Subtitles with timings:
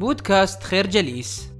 [0.00, 1.52] بودكاست خير جليس.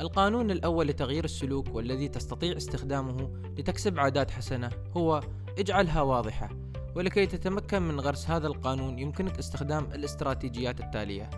[0.00, 5.20] القانون الأول لتغيير السلوك والذي تستطيع استخدامه لتكسب عادات حسنة هو
[5.58, 6.48] اجعلها واضحة
[6.94, 11.30] ولكي تتمكن من غرس هذا القانون يمكنك استخدام الاستراتيجيات التالية.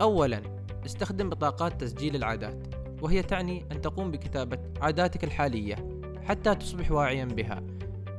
[0.00, 0.42] أولا
[0.86, 7.62] استخدم بطاقات تسجيل العادات وهي تعني أن تقوم بكتابة عاداتك الحالية حتى تصبح واعيا بها.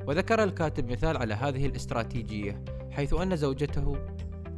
[0.07, 3.97] وذكر الكاتب مثال على هذه الاستراتيجية حيث أن زوجته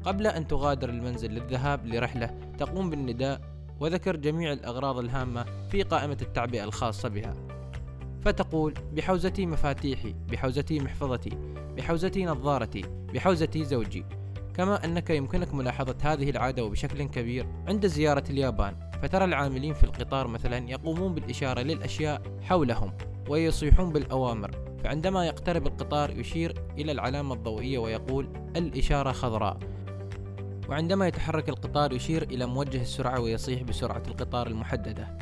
[0.04, 3.42] قبل أن تغادر المنزل للذهاب لرحلة تقوم بالنداء
[3.80, 7.36] وذكر جميع الأغراض الهامة في قائمة التعبئة الخاصة بها.
[8.22, 11.38] فتقول بحوزتي مفاتيحي بحوزتي محفظتي
[11.78, 12.82] بحوزتي نظارتي
[13.14, 14.06] بحوزتي زوجي.
[14.54, 20.28] كما أنك يمكنك ملاحظة هذه العادة وبشكل كبير عند زيارة اليابان فترى العاملين في القطار
[20.28, 22.94] مثلا يقومون بالإشارة للأشياء حولهم
[23.30, 24.52] ويصيحون بالأوامر
[24.84, 29.58] فعندما يقترب القطار يشير إلى العلامة الضوئية ويقول الإشارة خضراء.
[30.70, 35.18] وعندما يتحرك القطار يشير إلى موجه السرعة ويصيح بسرعة القطار المحددة.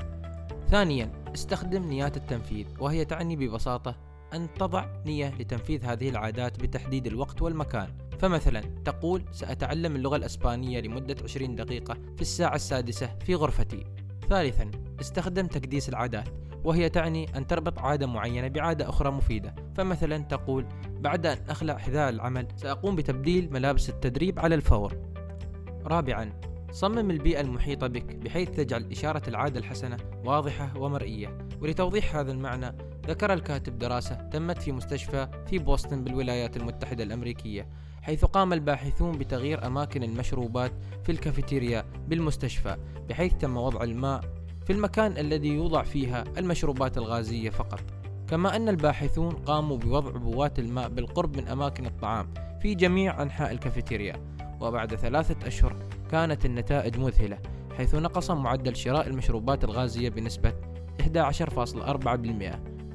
[0.70, 3.96] ثانيا استخدم نيات التنفيذ وهي تعني ببساطة
[4.34, 7.88] أن تضع نية لتنفيذ هذه العادات بتحديد الوقت والمكان.
[8.20, 13.86] فمثلا تقول سأتعلم اللغة الأسبانية لمدة 20 دقيقة في الساعة السادسة في غرفتي.
[14.30, 14.72] ثالثا
[15.02, 16.30] استخدم تكديس العادات
[16.64, 19.56] وهي تعني أن تربط عادة معينة بعادة أخرى مفيدة.
[19.76, 20.66] فمثلا تقول
[21.00, 25.17] بعد أن أخلع حذاء العمل سأقوم بتبديل ملابس التدريب على الفور.
[25.88, 26.34] رابعا
[26.72, 31.38] صمم البيئة المحيطة بك بحيث تجعل إشارة العادة الحسنة واضحة ومرئية.
[31.62, 32.76] ولتوضيح هذا المعنى
[33.08, 37.68] ذكر الكاتب دراسة تمت في مستشفى في بوسطن بالولايات المتحدة الأمريكية
[38.02, 40.72] حيث قام الباحثون بتغيير أماكن المشروبات
[41.04, 42.78] في الكافيتيريا بالمستشفى
[43.10, 44.22] بحيث تم وضع الماء
[44.66, 47.82] في المكان الذي يوضع فيها المشروبات الغازية فقط.
[48.28, 54.37] كما أن الباحثون قاموا بوضع بوات الماء بالقرب من أماكن الطعام في جميع أنحاء الكافيتيريا.
[54.62, 55.76] وبعد ثلاثة أشهر
[56.12, 57.38] كانت النتائج مذهلة
[57.78, 60.54] حيث نقص معدل شراء المشروبات الغازية بنسبة
[61.02, 61.08] 11.4%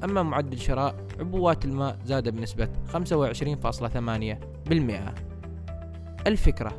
[0.05, 2.99] أما معدل شراء عبوات الماء زاد بنسبة 25.8%
[6.27, 6.79] الفكرة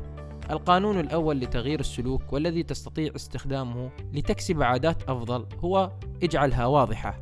[0.50, 5.92] القانون الأول لتغيير السلوك والذي تستطيع استخدامه لتكسب عادات أفضل هو
[6.22, 7.18] اجعلها واضحة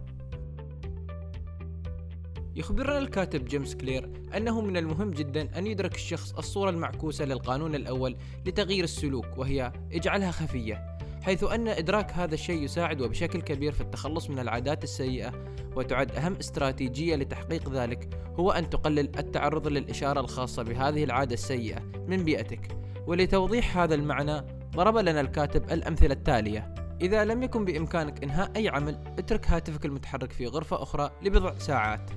[2.57, 8.17] يخبرنا الكاتب جيمس كلير أنه من المهم جدا أن يدرك الشخص الصورة المعكوسة للقانون الأول
[8.47, 10.93] لتغيير السلوك وهي اجعلها خفية
[11.23, 15.33] حيث أن إدراك هذا الشيء يساعد وبشكل كبير في التخلص من العادات السيئة
[15.77, 18.09] وتعد أهم استراتيجية لتحقيق ذلك
[18.39, 22.77] هو أن تقلل التعرض للإشارة الخاصة بهذه العادة السيئة من بيئتك.
[23.07, 24.41] ولتوضيح هذا المعنى
[24.77, 30.33] ضرب لنا الكاتب الأمثلة التالية إذا لم يكن بإمكانك إنهاء أي عمل اترك هاتفك المتحرك
[30.33, 32.11] في غرفة أخرى لبضع ساعات.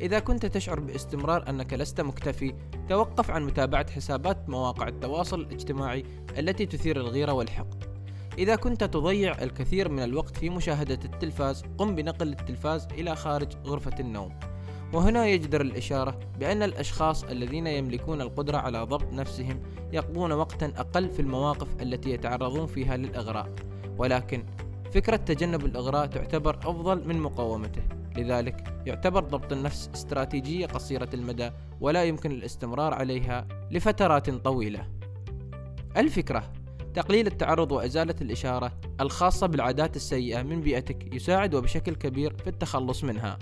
[0.00, 2.54] إذا كنت تشعر باستمرار أنك لست مكتفي
[2.88, 6.04] توقف عن متابعة حسابات مواقع التواصل الاجتماعي
[6.38, 7.84] التي تثير الغيرة والحقد.
[8.38, 14.00] إذا كنت تضيع الكثير من الوقت في مشاهدة التلفاز قم بنقل التلفاز إلى خارج غرفة
[14.00, 14.38] النوم.
[14.92, 19.62] وهنا يجدر الإشارة بأن الأشخاص الذين يملكون القدرة على ضبط نفسهم
[19.92, 23.48] يقضون وقتا أقل في المواقف التي يتعرضون فيها للإغراء.
[23.98, 24.44] ولكن
[24.92, 27.82] فكرة تجنب الإغراء تعتبر أفضل من مقاومته.
[28.16, 31.50] لذلك يعتبر ضبط النفس استراتيجية قصيرة المدى
[31.80, 34.88] ولا يمكن الاستمرار عليها لفترات طويلة.
[35.96, 36.52] الفكرة
[36.94, 43.38] تقليل التعرض وإزالة الإشارة الخاصة بالعادات السيئة من بيئتك يساعد وبشكل كبير في التخلص منها.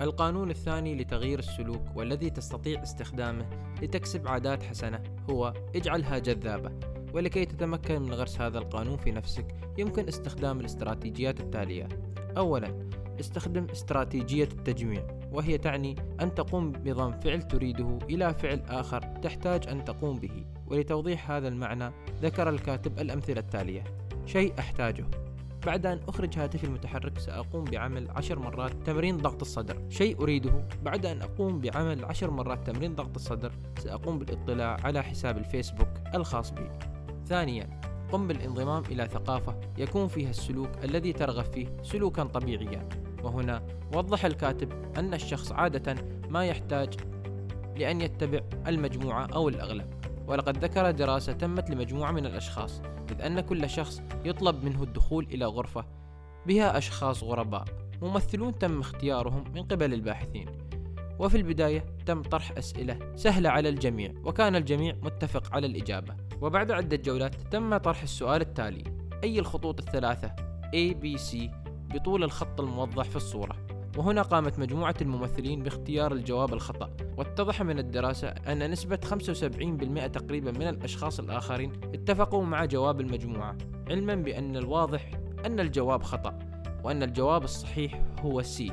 [0.00, 3.46] القانون الثاني لتغيير السلوك والذي تستطيع استخدامه
[3.82, 6.70] لتكسب عادات حسنة هو اجعلها جذابة.
[7.14, 11.88] ولكي تتمكن من غرس هذا القانون في نفسك يمكن استخدام الاستراتيجيات التالية
[12.36, 19.68] أولا استخدم استراتيجية التجميع وهي تعني أن تقوم بضم فعل تريده إلى فعل آخر تحتاج
[19.68, 20.44] أن تقوم به.
[20.66, 21.92] ولتوضيح هذا المعنى
[22.22, 23.84] ذكر الكاتب الأمثلة التالية
[24.26, 25.04] شيء أحتاجه.
[25.66, 29.82] بعد أن أخرج هاتفي المتحرك سأقوم بعمل عشر مرات تمرين ضغط الصدر.
[29.88, 30.68] شيء أريده.
[30.82, 36.50] بعد أن أقوم بعمل عشر مرات تمرين ضغط الصدر سأقوم بالاطلاع على حساب الفيسبوك الخاص
[36.50, 36.70] بي.
[37.26, 37.80] ثانيا
[38.12, 42.88] قم بالانضمام إلى ثقافة يكون فيها السلوك الذي ترغب فيه سلوكا طبيعيا.
[43.22, 45.94] وهنا وضح الكاتب أن الشخص عادة
[46.28, 46.94] ما يحتاج
[47.76, 49.94] لأن يتبع المجموعة أو الأغلب
[50.26, 55.44] ولقد ذكر دراسة تمت لمجموعة من الأشخاص إذ أن كل شخص يطلب منه الدخول إلى
[55.44, 55.84] غرفة
[56.46, 57.64] بها أشخاص غرباء
[58.02, 60.48] ممثلون تم اختيارهم من قبل الباحثين.
[61.18, 66.16] وفي البداية تم طرح أسئلة سهلة على الجميع وكان الجميع متفق على الإجابة.
[66.40, 68.84] وبعد عدة جولات تم طرح السؤال التالي
[69.24, 70.34] أي الخطوط الثلاثة؟
[70.74, 71.59] A B C
[71.94, 73.56] بطول الخط الموضح في الصورة.
[73.96, 76.90] وهنا قامت مجموعة الممثلين باختيار الجواب الخطأ.
[77.16, 83.56] واتضح من الدراسة أن نسبة 75% تقريبا من الأشخاص الآخرين اتفقوا مع جواب المجموعة
[83.90, 85.10] علما بأن الواضح
[85.46, 86.38] أن الجواب خطأ
[86.84, 88.72] وأن الجواب الصحيح هو سي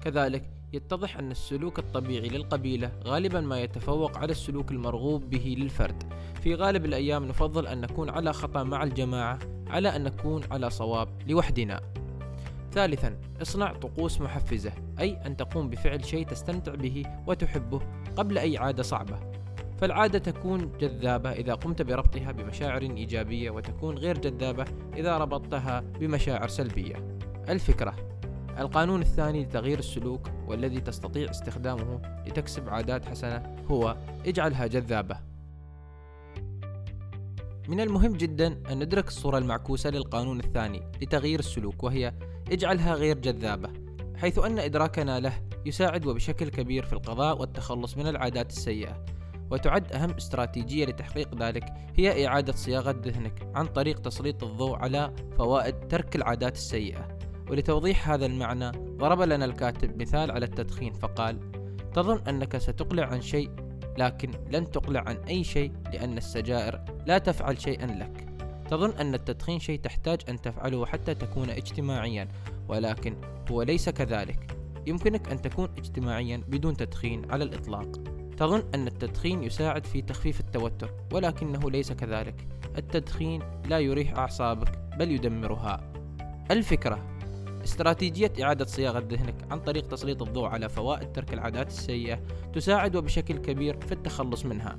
[0.00, 6.02] كذلك يتضح أن السلوك الطبيعي للقبيلة غالبا ما يتفوق على السلوك المرغوب به للفرد.
[6.42, 11.08] في غالب الأيام نفضل أن نكون على خطأ مع الجماعة على أن نكون على صواب
[11.26, 11.80] لوحدنا.
[12.76, 17.80] ثالثا اصنع طقوس محفزة أي أن تقوم بفعل شيء تستمتع به وتحبه
[18.16, 19.18] قبل أي عادة صعبة.
[19.78, 24.64] فالعادة تكون جذابة إذا قمت بربطها بمشاعر إيجابية وتكون غير جذابة
[24.96, 27.18] إذا ربطتها بمشاعر سلبية.
[27.48, 27.94] الفكرة
[28.58, 33.96] القانون الثاني لتغيير السلوك والذي تستطيع استخدامه لتكسب عادات حسنة هو
[34.26, 35.18] اجعلها جذابة.
[37.68, 42.12] من المهم جدا أن ندرك الصورة المعكوسة للقانون الثاني لتغيير السلوك وهي
[42.52, 43.68] اجعلها غير جذابة
[44.16, 45.32] حيث أن إدراكنا له
[45.66, 49.04] يساعد وبشكل كبير في القضاء والتخلص من العادات السيئة
[49.50, 51.64] وتعد أهم استراتيجية لتحقيق ذلك
[51.96, 57.18] هي إعادة صياغة ذهنك عن طريق تسليط الضوء على فوائد ترك العادات السيئة.
[57.50, 61.40] ولتوضيح هذا المعنى ضرب لنا الكاتب مثال على التدخين فقال
[61.94, 63.50] تظن أنك ستقلع عن شيء
[63.98, 68.35] لكن لن تقلع عن أي شيء لأن السجائر لا تفعل شيئا لك.
[68.70, 72.28] تظن أن التدخين شيء تحتاج أن تفعله حتى تكون اجتماعيا
[72.68, 73.16] ولكن
[73.50, 74.56] هو ليس كذلك.
[74.86, 77.92] يمكنك أن تكون اجتماعيا بدون تدخين على الإطلاق.
[78.36, 82.46] تظن أن التدخين يساعد في تخفيف التوتر ولكنه ليس كذلك.
[82.78, 85.92] التدخين لا يريح أعصابك بل يدمرها.
[86.50, 87.16] الفكرة
[87.64, 92.20] استراتيجية إعادة صياغة ذهنك عن طريق تسليط الضوء على فوائد ترك العادات السيئة
[92.54, 94.78] تساعد وبشكل كبير في التخلص منها.